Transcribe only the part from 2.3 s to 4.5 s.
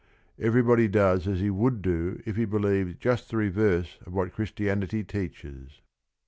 he believed just the reverse of what